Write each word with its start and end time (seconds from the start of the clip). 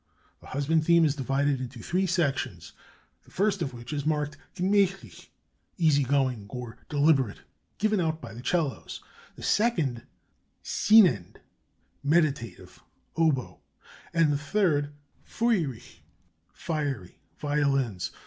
The 0.39 0.47
husband 0.47 0.83
theme 0.83 1.05
is 1.05 1.15
divided 1.15 1.61
into 1.61 1.83
three 1.83 2.07
sections, 2.07 2.73
the 3.23 3.29
first 3.29 3.61
of 3.61 3.71
which 3.71 3.93
is 3.93 4.03
marked 4.03 4.35
gemächlich 4.55 5.27
('easy 5.77 6.03
going,' 6.07 6.47
or 6.49 6.79
'deliberate,' 6.89 7.43
given 7.77 7.99
out 8.01 8.19
by 8.19 8.33
'cellos), 8.41 9.01
the 9.35 9.43
second 9.43 10.01
sinnend 10.63 11.37
('meditative,' 12.03 12.81
oboe,) 13.15 13.59
and 14.11 14.33
the 14.33 14.39
third 14.39 14.91
feurig 15.23 15.99
('fiery,' 16.51 17.19
violins). 17.37 18.09